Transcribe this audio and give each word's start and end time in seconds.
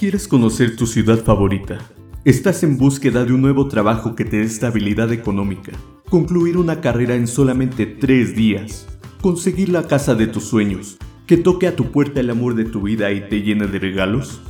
¿Quieres 0.00 0.28
conocer 0.28 0.76
tu 0.76 0.86
ciudad 0.86 1.22
favorita? 1.22 1.78
¿Estás 2.24 2.62
en 2.62 2.78
búsqueda 2.78 3.26
de 3.26 3.34
un 3.34 3.42
nuevo 3.42 3.68
trabajo 3.68 4.14
que 4.14 4.24
te 4.24 4.38
dé 4.38 4.44
estabilidad 4.44 5.12
económica? 5.12 5.72
¿Concluir 6.08 6.56
una 6.56 6.80
carrera 6.80 7.16
en 7.16 7.26
solamente 7.26 7.84
tres 7.84 8.34
días? 8.34 8.88
¿Conseguir 9.20 9.68
la 9.68 9.86
casa 9.86 10.14
de 10.14 10.26
tus 10.26 10.44
sueños? 10.44 10.96
¿Que 11.26 11.36
toque 11.36 11.66
a 11.66 11.76
tu 11.76 11.92
puerta 11.92 12.20
el 12.20 12.30
amor 12.30 12.54
de 12.54 12.64
tu 12.64 12.80
vida 12.80 13.12
y 13.12 13.28
te 13.28 13.42
llene 13.42 13.66
de 13.66 13.78
regalos? 13.78 14.40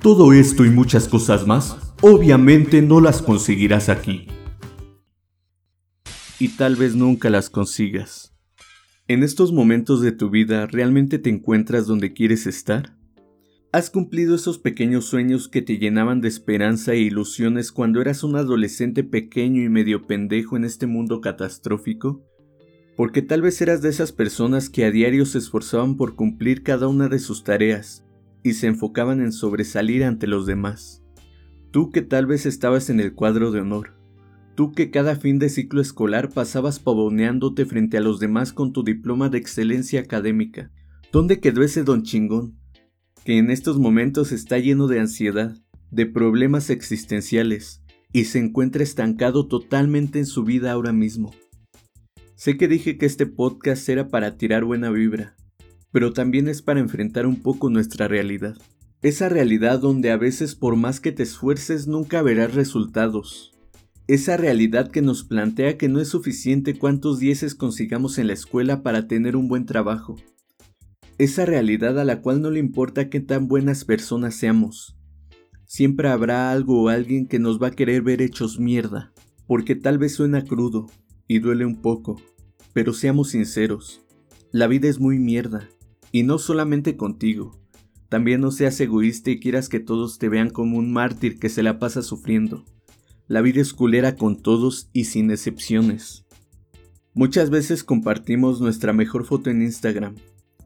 Todo 0.00 0.32
esto 0.32 0.64
y 0.64 0.70
muchas 0.70 1.06
cosas 1.06 1.46
más, 1.46 1.76
obviamente 2.00 2.82
no 2.82 3.00
las 3.00 3.22
conseguirás 3.22 3.88
aquí. 3.88 4.26
Y 6.40 6.48
tal 6.56 6.74
vez 6.74 6.96
nunca 6.96 7.30
las 7.30 7.48
consigas. 7.48 8.34
¿En 9.06 9.22
estos 9.22 9.52
momentos 9.52 10.00
de 10.00 10.10
tu 10.10 10.30
vida 10.30 10.66
realmente 10.66 11.20
te 11.20 11.30
encuentras 11.30 11.86
donde 11.86 12.12
quieres 12.12 12.48
estar? 12.48 12.95
¿Has 13.72 13.90
cumplido 13.90 14.36
esos 14.36 14.58
pequeños 14.58 15.06
sueños 15.06 15.48
que 15.48 15.60
te 15.60 15.78
llenaban 15.78 16.20
de 16.20 16.28
esperanza 16.28 16.92
e 16.92 17.00
ilusiones 17.00 17.72
cuando 17.72 18.00
eras 18.00 18.22
un 18.22 18.36
adolescente 18.36 19.02
pequeño 19.02 19.62
y 19.62 19.68
medio 19.68 20.06
pendejo 20.06 20.56
en 20.56 20.64
este 20.64 20.86
mundo 20.86 21.20
catastrófico? 21.20 22.24
Porque 22.96 23.22
tal 23.22 23.42
vez 23.42 23.60
eras 23.60 23.82
de 23.82 23.90
esas 23.90 24.12
personas 24.12 24.70
que 24.70 24.84
a 24.84 24.90
diario 24.90 25.26
se 25.26 25.38
esforzaban 25.38 25.96
por 25.96 26.14
cumplir 26.14 26.62
cada 26.62 26.88
una 26.88 27.08
de 27.08 27.18
sus 27.18 27.44
tareas 27.44 28.06
y 28.42 28.54
se 28.54 28.68
enfocaban 28.68 29.20
en 29.20 29.32
sobresalir 29.32 30.04
ante 30.04 30.26
los 30.26 30.46
demás. 30.46 31.02
Tú 31.72 31.90
que 31.90 32.00
tal 32.00 32.24
vez 32.26 32.46
estabas 32.46 32.88
en 32.88 33.00
el 33.00 33.14
cuadro 33.14 33.50
de 33.50 33.60
honor. 33.60 33.94
Tú 34.54 34.72
que 34.72 34.90
cada 34.90 35.16
fin 35.16 35.38
de 35.38 35.50
ciclo 35.50 35.82
escolar 35.82 36.30
pasabas 36.30 36.78
pavoneándote 36.78 37.66
frente 37.66 37.98
a 37.98 38.00
los 38.00 38.20
demás 38.20 38.54
con 38.54 38.72
tu 38.72 38.84
diploma 38.84 39.28
de 39.28 39.38
excelencia 39.38 40.00
académica. 40.00 40.70
¿Dónde 41.12 41.40
quedó 41.40 41.62
ese 41.62 41.82
don 41.82 42.04
chingón? 42.04 42.56
Que 43.26 43.38
en 43.38 43.50
estos 43.50 43.80
momentos 43.80 44.30
está 44.30 44.56
lleno 44.60 44.86
de 44.86 45.00
ansiedad, 45.00 45.56
de 45.90 46.06
problemas 46.06 46.70
existenciales, 46.70 47.82
y 48.12 48.26
se 48.26 48.38
encuentra 48.38 48.84
estancado 48.84 49.48
totalmente 49.48 50.20
en 50.20 50.26
su 50.26 50.44
vida 50.44 50.70
ahora 50.70 50.92
mismo. 50.92 51.34
Sé 52.36 52.56
que 52.56 52.68
dije 52.68 52.98
que 52.98 53.06
este 53.06 53.26
podcast 53.26 53.88
era 53.88 54.10
para 54.10 54.36
tirar 54.36 54.62
buena 54.62 54.90
vibra, 54.90 55.34
pero 55.90 56.12
también 56.12 56.46
es 56.46 56.62
para 56.62 56.78
enfrentar 56.78 57.26
un 57.26 57.42
poco 57.42 57.68
nuestra 57.68 58.06
realidad. 58.06 58.56
Esa 59.02 59.28
realidad 59.28 59.80
donde 59.80 60.12
a 60.12 60.16
veces 60.16 60.54
por 60.54 60.76
más 60.76 61.00
que 61.00 61.10
te 61.10 61.24
esfuerces 61.24 61.88
nunca 61.88 62.22
verás 62.22 62.54
resultados. 62.54 63.52
Esa 64.06 64.36
realidad 64.36 64.92
que 64.92 65.02
nos 65.02 65.24
plantea 65.24 65.76
que 65.76 65.88
no 65.88 65.98
es 66.00 66.06
suficiente 66.06 66.78
cuántos 66.78 67.18
dieces 67.18 67.56
consigamos 67.56 68.18
en 68.18 68.28
la 68.28 68.34
escuela 68.34 68.84
para 68.84 69.08
tener 69.08 69.34
un 69.34 69.48
buen 69.48 69.66
trabajo 69.66 70.14
esa 71.18 71.46
realidad 71.46 71.98
a 71.98 72.04
la 72.04 72.20
cual 72.20 72.42
no 72.42 72.50
le 72.50 72.60
importa 72.60 73.08
qué 73.08 73.20
tan 73.20 73.48
buenas 73.48 73.84
personas 73.84 74.34
seamos. 74.34 74.96
Siempre 75.64 76.08
habrá 76.08 76.52
algo 76.52 76.82
o 76.82 76.88
alguien 76.88 77.26
que 77.26 77.38
nos 77.38 77.60
va 77.60 77.68
a 77.68 77.72
querer 77.72 78.02
ver 78.02 78.20
hechos 78.22 78.60
mierda, 78.60 79.12
porque 79.46 79.74
tal 79.74 79.98
vez 79.98 80.14
suena 80.14 80.44
crudo 80.44 80.86
y 81.26 81.38
duele 81.38 81.64
un 81.64 81.80
poco, 81.80 82.20
pero 82.72 82.92
seamos 82.92 83.30
sinceros, 83.30 84.02
la 84.52 84.66
vida 84.66 84.88
es 84.88 85.00
muy 85.00 85.18
mierda, 85.18 85.68
y 86.12 86.22
no 86.22 86.38
solamente 86.38 86.96
contigo. 86.96 87.58
También 88.08 88.40
no 88.40 88.50
seas 88.52 88.78
egoísta 88.80 89.30
y 89.30 89.40
quieras 89.40 89.68
que 89.68 89.80
todos 89.80 90.18
te 90.18 90.28
vean 90.28 90.50
como 90.50 90.78
un 90.78 90.92
mártir 90.92 91.38
que 91.38 91.48
se 91.48 91.62
la 91.62 91.78
pasa 91.78 92.02
sufriendo. 92.02 92.64
La 93.26 93.40
vida 93.40 93.60
es 93.60 93.72
culera 93.72 94.14
con 94.14 94.40
todos 94.40 94.88
y 94.92 95.04
sin 95.04 95.30
excepciones. 95.30 96.24
Muchas 97.12 97.50
veces 97.50 97.82
compartimos 97.82 98.60
nuestra 98.60 98.92
mejor 98.92 99.24
foto 99.24 99.50
en 99.50 99.62
Instagram, 99.62 100.14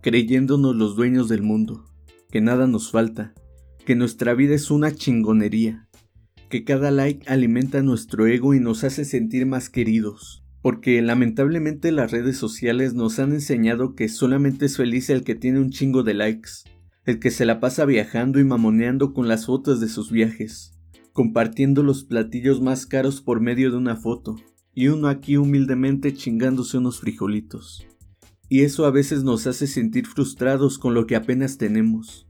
creyéndonos 0.03 0.75
los 0.75 0.97
dueños 0.97 1.29
del 1.29 1.43
mundo, 1.43 1.84
que 2.31 2.41
nada 2.41 2.67
nos 2.67 2.91
falta, 2.91 3.34
que 3.84 3.95
nuestra 3.95 4.33
vida 4.33 4.55
es 4.55 4.70
una 4.70 4.95
chingonería, 4.95 5.89
que 6.48 6.65
cada 6.65 6.91
like 6.91 7.29
alimenta 7.29 7.83
nuestro 7.83 8.27
ego 8.27 8.55
y 8.55 8.61
nos 8.61 8.83
hace 8.83 9.05
sentir 9.05 9.45
más 9.45 9.69
queridos, 9.69 10.42
porque 10.62 11.03
lamentablemente 11.03 11.92
las 11.92 12.13
redes 12.13 12.39
sociales 12.39 12.95
nos 12.95 13.19
han 13.19 13.33
enseñado 13.33 13.95
que 13.95 14.08
solamente 14.08 14.67
es 14.67 14.79
feliz 14.79 15.11
el 15.11 15.23
que 15.23 15.35
tiene 15.35 15.61
un 15.61 15.70
chingo 15.70 16.03
de 16.03 16.14
likes, 16.14 16.51
el 17.05 17.19
que 17.19 17.30
se 17.30 17.45
la 17.45 17.61
pasa 17.61 17.85
viajando 17.85 18.41
y 18.41 18.45
mamoneando 18.45 19.13
con 19.13 19.29
las 19.29 19.47
fotos 19.47 19.80
de 19.80 19.89
sus 19.89 20.11
viajes, 20.11 20.73
compartiendo 21.13 21.83
los 21.83 22.05
platillos 22.05 22.63
más 22.63 22.86
caros 22.86 23.20
por 23.20 23.41
medio 23.41 23.70
de 23.70 23.77
una 23.77 23.97
foto, 23.97 24.36
y 24.74 24.89
uno 24.89 25.08
aquí 25.08 25.36
humildemente 25.36 26.14
chingándose 26.14 26.79
unos 26.79 27.01
frijolitos 27.01 27.86
y 28.50 28.62
eso 28.62 28.84
a 28.84 28.90
veces 28.90 29.22
nos 29.22 29.46
hace 29.46 29.68
sentir 29.68 30.08
frustrados 30.08 30.77
con 30.77 30.92
lo 30.92 31.06
que 31.06 31.14
apenas 31.14 31.56
tenemos. 31.56 32.27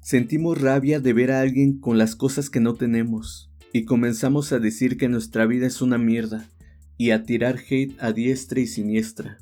Sentimos 0.00 0.60
rabia 0.60 1.00
de 1.00 1.12
ver 1.12 1.32
a 1.32 1.40
alguien 1.40 1.80
con 1.80 1.98
las 1.98 2.14
cosas 2.14 2.48
que 2.48 2.60
no 2.60 2.74
tenemos, 2.74 3.50
y 3.72 3.84
comenzamos 3.84 4.52
a 4.52 4.60
decir 4.60 4.96
que 4.96 5.08
nuestra 5.08 5.46
vida 5.46 5.66
es 5.66 5.82
una 5.82 5.98
mierda, 5.98 6.48
y 6.96 7.10
a 7.10 7.24
tirar 7.24 7.58
hate 7.58 8.00
a 8.00 8.12
diestra 8.12 8.60
y 8.60 8.68
siniestra. 8.68 9.38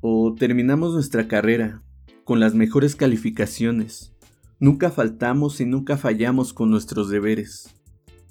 O 0.00 0.34
terminamos 0.38 0.92
nuestra 0.92 1.28
carrera, 1.28 1.82
con 2.24 2.40
las 2.40 2.54
mejores 2.54 2.94
calificaciones, 2.94 4.12
nunca 4.60 4.90
faltamos 4.90 5.62
y 5.62 5.64
nunca 5.64 5.96
fallamos 5.96 6.52
con 6.52 6.70
nuestros 6.70 7.08
deberes. 7.08 7.74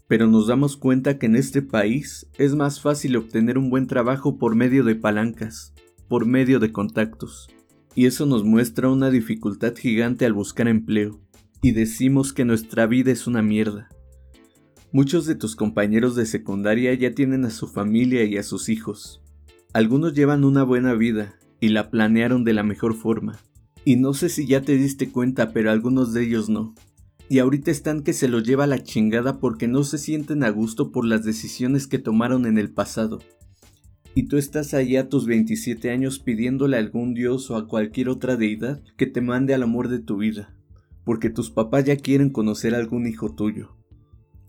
Pero 0.07 0.27
nos 0.27 0.45
damos 0.45 0.77
cuenta 0.77 1.17
que 1.17 1.25
en 1.25 1.35
este 1.35 1.63
país 1.63 2.27
es 2.37 2.53
más 2.53 2.79
fácil 2.79 3.15
obtener 3.15 3.57
un 3.57 3.71
buen 3.71 3.87
trabajo 3.87 4.37
por 4.37 4.55
medio 4.55 4.83
de 4.83 4.93
palancas, 4.93 5.73
por 6.07 6.25
medio 6.25 6.59
de 6.59 6.71
contactos. 6.71 7.49
Y 7.95 8.05
eso 8.05 8.25
nos 8.25 8.43
muestra 8.43 8.89
una 8.89 9.09
dificultad 9.09 9.75
gigante 9.75 10.25
al 10.25 10.33
buscar 10.33 10.67
empleo. 10.67 11.19
Y 11.61 11.71
decimos 11.71 12.33
que 12.33 12.45
nuestra 12.45 12.87
vida 12.87 13.11
es 13.11 13.27
una 13.27 13.41
mierda. 13.41 13.89
Muchos 14.91 15.25
de 15.25 15.35
tus 15.35 15.55
compañeros 15.55 16.15
de 16.15 16.25
secundaria 16.25 16.93
ya 16.93 17.13
tienen 17.13 17.45
a 17.45 17.49
su 17.49 17.67
familia 17.67 18.25
y 18.25 18.37
a 18.37 18.43
sus 18.43 18.69
hijos. 18.69 19.21
Algunos 19.73 20.13
llevan 20.13 20.43
una 20.43 20.63
buena 20.63 20.93
vida 20.93 21.35
y 21.59 21.69
la 21.69 21.89
planearon 21.89 22.43
de 22.43 22.53
la 22.53 22.63
mejor 22.63 22.95
forma. 22.95 23.39
Y 23.85 23.95
no 23.95 24.13
sé 24.13 24.29
si 24.29 24.45
ya 24.45 24.61
te 24.61 24.75
diste 24.75 25.09
cuenta, 25.09 25.51
pero 25.51 25.71
algunos 25.71 26.13
de 26.13 26.23
ellos 26.23 26.49
no. 26.49 26.75
Y 27.29 27.39
ahorita 27.39 27.71
están 27.71 28.03
que 28.03 28.13
se 28.13 28.27
los 28.27 28.43
lleva 28.43 28.67
la 28.67 28.83
chingada 28.83 29.39
porque 29.39 29.67
no 29.67 29.83
se 29.83 29.97
sienten 29.97 30.43
a 30.43 30.49
gusto 30.49 30.91
por 30.91 31.05
las 31.05 31.23
decisiones 31.23 31.87
que 31.87 31.99
tomaron 31.99 32.45
en 32.45 32.57
el 32.57 32.69
pasado 32.71 33.19
y 34.15 34.23
tú 34.23 34.37
estás 34.37 34.73
ahí 34.73 34.95
a 34.95 35.09
tus 35.09 35.25
27 35.25 35.89
años 35.89 36.19
pidiéndole 36.19 36.77
a 36.77 36.79
algún 36.79 37.13
dios 37.13 37.49
o 37.49 37.55
a 37.55 37.67
cualquier 37.67 38.09
otra 38.09 38.35
deidad 38.35 38.81
que 38.97 39.07
te 39.07 39.21
mande 39.21 39.53
al 39.53 39.63
amor 39.63 39.87
de 39.89 39.99
tu 39.99 40.17
vida, 40.17 40.55
porque 41.03 41.29
tus 41.29 41.49
papás 41.49 41.85
ya 41.85 41.97
quieren 41.97 42.29
conocer 42.29 42.75
a 42.75 42.77
algún 42.77 43.07
hijo 43.07 43.33
tuyo. 43.33 43.75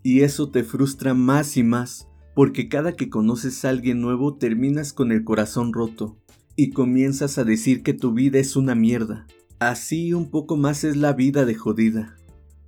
Y 0.03 0.21
eso 0.21 0.51
te 0.51 0.63
frustra 0.63 1.15
más 1.15 1.57
y 1.57 1.63
más, 1.63 2.07
porque 2.35 2.69
cada 2.69 2.95
que 2.95 3.09
conoces 3.09 3.65
a 3.65 3.69
alguien 3.69 4.01
nuevo 4.01 4.35
terminas 4.35 4.93
con 4.93 5.11
el 5.11 5.23
corazón 5.23 5.73
roto 5.73 6.17
y 6.55 6.69
comienzas 6.69 7.37
a 7.37 7.43
decir 7.43 7.81
que 7.81 7.93
tu 7.93 8.13
vida 8.13 8.37
es 8.39 8.55
una 8.55 8.75
mierda. 8.75 9.25
Así 9.57 10.13
un 10.13 10.29
poco 10.29 10.57
más 10.57 10.83
es 10.83 10.95
la 10.95 11.13
vida 11.13 11.45
de 11.45 11.55
jodida, 11.55 12.17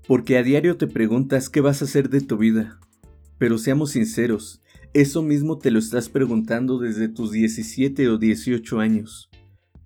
porque 0.08 0.38
a 0.38 0.44
diario 0.44 0.78
te 0.78 0.88
preguntas 0.88 1.50
qué 1.50 1.62
vas 1.62 1.82
a 1.82 1.86
hacer 1.86 2.10
de 2.10 2.22
tu 2.22 2.38
vida. 2.38 2.80
Pero 3.38 3.60
seamos 3.60 3.92
sinceros, 3.92 4.64
eso 4.94 5.22
mismo 5.22 5.58
te 5.58 5.72
lo 5.72 5.80
estás 5.80 6.10
preguntando 6.10 6.80
desde 6.80 7.10
tus 7.10 7.32
17 7.32 8.10
o 8.10 8.18
18 8.18 8.80
años. 8.80 9.30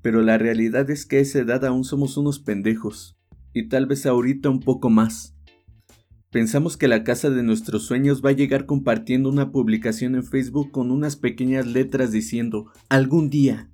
Pero 0.02 0.22
la 0.22 0.38
realidad 0.38 0.90
es 0.90 1.06
que 1.06 1.18
a 1.18 1.20
esa 1.20 1.40
edad 1.40 1.66
aún 1.66 1.84
somos 1.84 2.18
unos 2.18 2.40
pendejos, 2.40 3.18
y 3.54 3.68
tal 3.68 3.86
vez 3.86 4.06
ahorita 4.06 4.50
un 4.50 4.60
poco 4.60 4.90
más. 4.90 5.36
Pensamos 6.32 6.78
que 6.78 6.88
la 6.88 7.04
casa 7.04 7.30
de 7.30 7.44
nuestros 7.44 7.84
sueños 7.84 8.22
va 8.24 8.30
a 8.30 8.34
llegar 8.34 8.66
compartiendo 8.66 9.30
una 9.30 9.52
publicación 9.52 10.16
en 10.16 10.24
Facebook 10.24 10.72
con 10.72 10.90
unas 10.90 11.18
pequeñas 11.18 11.68
letras 11.68 12.12
diciendo 12.12 12.72
algún 12.88 13.30
día. 13.30 13.70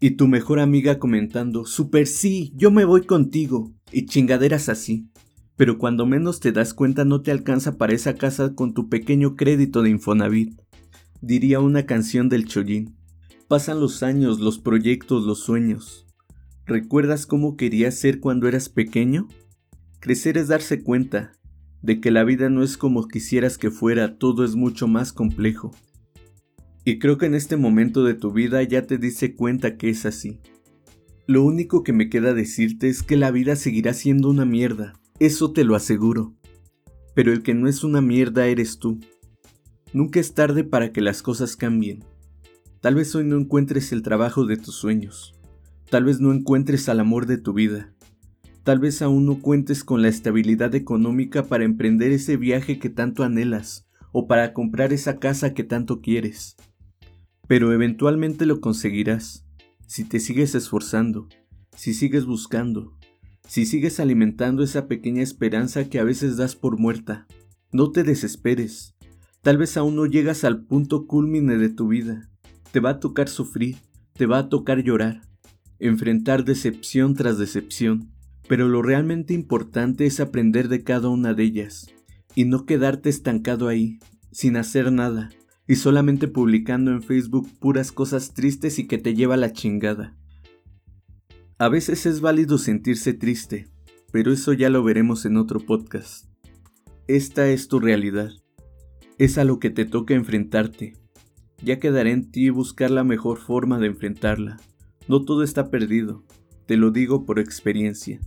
Y 0.00 0.12
tu 0.12 0.26
mejor 0.26 0.58
amiga 0.58 0.98
comentando, 0.98 1.64
super 1.64 2.06
sí, 2.06 2.52
yo 2.56 2.70
me 2.70 2.84
voy 2.84 3.02
contigo. 3.02 3.72
Y 3.92 4.06
chingaderas 4.06 4.68
así 4.68 5.08
pero 5.56 5.78
cuando 5.78 6.06
menos 6.06 6.40
te 6.40 6.52
das 6.52 6.74
cuenta 6.74 7.04
no 7.04 7.22
te 7.22 7.30
alcanza 7.30 7.78
para 7.78 7.94
esa 7.94 8.14
casa 8.14 8.54
con 8.54 8.74
tu 8.74 8.88
pequeño 8.88 9.36
crédito 9.36 9.82
de 9.82 9.90
Infonavit, 9.90 10.60
diría 11.22 11.60
una 11.60 11.86
canción 11.86 12.28
del 12.28 12.46
Chollín. 12.46 12.96
Pasan 13.48 13.80
los 13.80 14.02
años, 14.02 14.40
los 14.40 14.58
proyectos, 14.58 15.24
los 15.24 15.40
sueños. 15.40 16.06
¿Recuerdas 16.66 17.26
cómo 17.26 17.56
querías 17.56 17.94
ser 17.94 18.20
cuando 18.20 18.48
eras 18.48 18.68
pequeño? 18.68 19.28
Crecer 20.00 20.36
es 20.36 20.48
darse 20.48 20.82
cuenta 20.82 21.32
de 21.80 22.00
que 22.00 22.10
la 22.10 22.24
vida 22.24 22.50
no 22.50 22.62
es 22.62 22.76
como 22.76 23.06
quisieras 23.06 23.56
que 23.56 23.70
fuera, 23.70 24.18
todo 24.18 24.44
es 24.44 24.56
mucho 24.56 24.88
más 24.88 25.12
complejo. 25.12 25.70
Y 26.84 26.98
creo 26.98 27.18
que 27.18 27.26
en 27.26 27.34
este 27.34 27.56
momento 27.56 28.04
de 28.04 28.14
tu 28.14 28.32
vida 28.32 28.62
ya 28.62 28.82
te 28.82 28.98
diste 28.98 29.34
cuenta 29.34 29.76
que 29.76 29.90
es 29.90 30.04
así. 30.04 30.40
Lo 31.26 31.42
único 31.42 31.82
que 31.82 31.92
me 31.92 32.08
queda 32.08 32.34
decirte 32.34 32.88
es 32.88 33.02
que 33.02 33.16
la 33.16 33.30
vida 33.30 33.56
seguirá 33.56 33.94
siendo 33.94 34.28
una 34.28 34.44
mierda, 34.44 34.94
eso 35.18 35.52
te 35.52 35.64
lo 35.64 35.74
aseguro. 35.74 36.34
Pero 37.14 37.32
el 37.32 37.42
que 37.42 37.54
no 37.54 37.68
es 37.68 37.84
una 37.84 38.00
mierda 38.00 38.46
eres 38.46 38.78
tú. 38.78 39.00
Nunca 39.92 40.20
es 40.20 40.34
tarde 40.34 40.64
para 40.64 40.92
que 40.92 41.00
las 41.00 41.22
cosas 41.22 41.56
cambien. 41.56 42.04
Tal 42.80 42.94
vez 42.94 43.14
hoy 43.14 43.24
no 43.24 43.38
encuentres 43.38 43.92
el 43.92 44.02
trabajo 44.02 44.44
de 44.44 44.56
tus 44.56 44.74
sueños. 44.74 45.34
Tal 45.90 46.04
vez 46.04 46.20
no 46.20 46.32
encuentres 46.32 46.88
al 46.88 47.00
amor 47.00 47.26
de 47.26 47.38
tu 47.38 47.52
vida. 47.52 47.94
Tal 48.64 48.78
vez 48.78 49.00
aún 49.00 49.26
no 49.26 49.40
cuentes 49.40 49.84
con 49.84 50.02
la 50.02 50.08
estabilidad 50.08 50.74
económica 50.74 51.44
para 51.44 51.64
emprender 51.64 52.12
ese 52.12 52.36
viaje 52.36 52.78
que 52.78 52.90
tanto 52.90 53.22
anhelas 53.22 53.88
o 54.12 54.26
para 54.26 54.52
comprar 54.52 54.92
esa 54.92 55.18
casa 55.18 55.54
que 55.54 55.64
tanto 55.64 56.00
quieres. 56.00 56.56
Pero 57.46 57.72
eventualmente 57.72 58.44
lo 58.44 58.60
conseguirás 58.60 59.46
si 59.86 60.04
te 60.04 60.18
sigues 60.18 60.54
esforzando, 60.56 61.28
si 61.76 61.94
sigues 61.94 62.26
buscando, 62.26 62.95
si 63.46 63.66
sigues 63.66 64.00
alimentando 64.00 64.62
esa 64.62 64.86
pequeña 64.86 65.22
esperanza 65.22 65.88
que 65.88 65.98
a 65.98 66.04
veces 66.04 66.36
das 66.36 66.56
por 66.56 66.78
muerta. 66.78 67.26
No 67.72 67.90
te 67.90 68.02
desesperes. 68.02 68.94
Tal 69.42 69.58
vez 69.58 69.76
aún 69.76 69.96
no 69.96 70.06
llegas 70.06 70.44
al 70.44 70.64
punto 70.64 71.06
culmine 71.06 71.56
de 71.56 71.68
tu 71.68 71.88
vida. 71.88 72.28
Te 72.72 72.80
va 72.80 72.90
a 72.90 73.00
tocar 73.00 73.28
sufrir, 73.28 73.76
te 74.14 74.26
va 74.26 74.38
a 74.38 74.48
tocar 74.48 74.82
llorar, 74.82 75.22
enfrentar 75.78 76.44
decepción 76.44 77.14
tras 77.14 77.38
decepción 77.38 78.16
pero 78.48 78.68
lo 78.68 78.82
realmente 78.82 79.34
importante 79.34 80.06
es 80.06 80.20
aprender 80.20 80.68
de 80.68 80.82
cada 80.82 81.08
una 81.08 81.34
de 81.34 81.44
ellas 81.44 81.88
y 82.34 82.44
no 82.44 82.66
quedarte 82.66 83.08
estancado 83.08 83.68
ahí, 83.68 83.98
sin 84.30 84.56
hacer 84.56 84.92
nada, 84.92 85.30
y 85.66 85.76
solamente 85.76 86.28
publicando 86.28 86.90
en 86.90 87.02
Facebook 87.02 87.48
puras 87.58 87.92
cosas 87.92 88.34
tristes 88.34 88.78
y 88.78 88.86
que 88.86 88.98
te 88.98 89.14
lleva 89.14 89.36
la 89.36 89.52
chingada. 89.52 90.14
A 91.58 91.70
veces 91.70 92.04
es 92.04 92.20
válido 92.20 92.58
sentirse 92.58 93.14
triste, 93.14 93.70
pero 94.12 94.30
eso 94.30 94.52
ya 94.52 94.68
lo 94.68 94.84
veremos 94.84 95.24
en 95.24 95.38
otro 95.38 95.58
podcast. 95.58 96.26
Esta 97.08 97.48
es 97.48 97.68
tu 97.68 97.80
realidad. 97.80 98.30
Es 99.16 99.38
a 99.38 99.44
lo 99.44 99.58
que 99.58 99.70
te 99.70 99.86
toca 99.86 100.12
enfrentarte. 100.12 100.98
Ya 101.62 101.78
quedará 101.78 102.10
en 102.10 102.30
ti 102.30 102.50
buscar 102.50 102.90
la 102.90 103.04
mejor 103.04 103.38
forma 103.38 103.78
de 103.78 103.86
enfrentarla. 103.86 104.58
No 105.08 105.24
todo 105.24 105.42
está 105.42 105.70
perdido, 105.70 106.26
te 106.66 106.76
lo 106.76 106.90
digo 106.90 107.24
por 107.24 107.38
experiencia. 107.38 108.20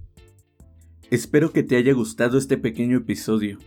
Espero 1.11 1.51
que 1.51 1.61
te 1.61 1.75
haya 1.75 1.93
gustado 1.93 2.35
este 2.35 2.57
pequeño 2.57 2.97
episodio 2.97 3.59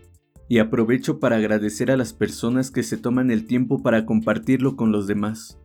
y 0.49 0.59
aprovecho 0.59 1.21
para 1.21 1.37
agradecer 1.37 1.93
a 1.93 1.97
las 1.97 2.13
personas 2.13 2.73
que 2.73 2.83
se 2.83 2.97
toman 2.97 3.31
el 3.31 3.47
tiempo 3.47 3.81
para 3.81 4.07
compartirlo 4.07 4.75
con 4.75 4.91
los 4.91 5.07
demás. 5.07 5.62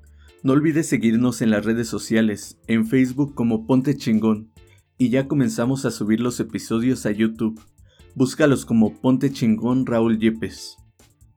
No 0.48 0.54
olvides 0.54 0.88
seguirnos 0.88 1.42
en 1.42 1.50
las 1.50 1.66
redes 1.66 1.90
sociales, 1.90 2.58
en 2.68 2.88
Facebook 2.88 3.36
como 3.36 3.68
Ponte 3.68 3.98
Chingón, 3.98 4.50
y 4.98 5.10
ya 5.10 5.28
comenzamos 5.28 5.84
a 5.84 5.92
subir 5.92 6.22
los 6.22 6.40
episodios 6.40 7.06
a 7.06 7.12
YouTube. 7.12 7.60
Búscalos 8.16 8.64
como 8.64 8.94
Ponte 8.94 9.30
Chingón 9.30 9.86
Raúl 9.86 10.20
Yepes. 10.20 10.78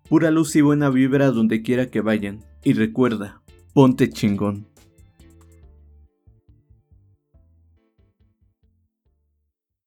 Pura 0.08 0.30
luz 0.30 0.54
y 0.54 0.60
buena 0.60 0.90
vibra 0.90 1.32
donde 1.32 1.62
quiera 1.62 1.90
que 1.90 2.02
vayan, 2.02 2.44
y 2.62 2.74
recuerda, 2.74 3.42
ponte 3.74 4.10
chingón. 4.10 4.69